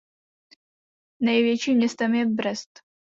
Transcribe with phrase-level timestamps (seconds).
[1.21, 2.69] Největším městem je Brest.